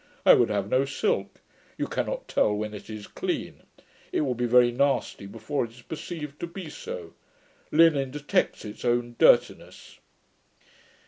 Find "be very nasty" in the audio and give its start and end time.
4.33-5.27